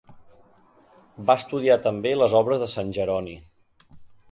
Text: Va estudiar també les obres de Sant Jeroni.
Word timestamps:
Va 1.27 1.35
estudiar 1.41 1.77
també 1.85 2.15
les 2.23 2.35
obres 2.41 2.65
de 2.65 2.71
Sant 2.75 2.91
Jeroni. 2.99 3.39